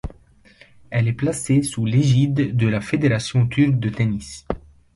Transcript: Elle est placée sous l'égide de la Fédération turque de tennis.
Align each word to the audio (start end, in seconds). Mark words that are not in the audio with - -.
Elle 0.89 1.07
est 1.07 1.13
placée 1.13 1.61
sous 1.61 1.85
l'égide 1.85 2.55
de 2.57 2.67
la 2.67 2.81
Fédération 2.81 3.45
turque 3.47 3.77
de 3.79 3.89
tennis. 3.89 4.47